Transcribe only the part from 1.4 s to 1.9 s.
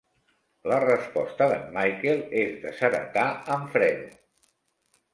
d'en